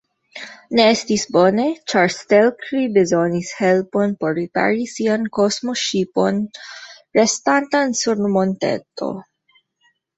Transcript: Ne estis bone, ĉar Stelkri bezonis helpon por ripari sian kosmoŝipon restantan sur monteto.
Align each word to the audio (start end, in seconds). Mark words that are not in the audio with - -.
Ne 0.77 0.85
estis 0.93 1.25
bone, 1.35 1.65
ĉar 1.93 2.09
Stelkri 2.15 2.81
bezonis 2.97 3.53
helpon 3.59 4.17
por 4.25 4.35
ripari 4.41 4.89
sian 4.95 5.31
kosmoŝipon 5.41 6.43
restantan 7.23 7.99
sur 8.05 8.29
monteto. 8.39 9.17